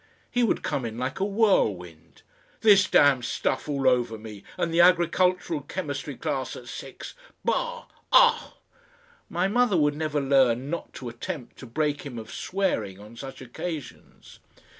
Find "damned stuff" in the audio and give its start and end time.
2.89-3.69